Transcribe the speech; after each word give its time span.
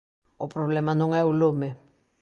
O 0.45 0.47
problema 0.55 0.93
non 0.99 1.09
é 1.19 1.21
o 1.29 1.35
lume. 1.41 1.69